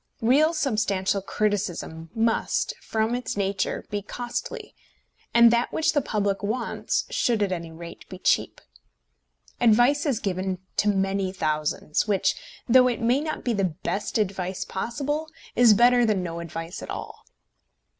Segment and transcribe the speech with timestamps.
[0.23, 4.73] Real substantial criticism must, from its nature, be costly,
[5.31, 8.61] and that which the public wants should at any rate be cheap.
[9.59, 12.33] Advice is given to many thousands, which,
[12.67, 16.89] though it may not be the best advice possible, is better than no advice at
[16.89, 17.23] all.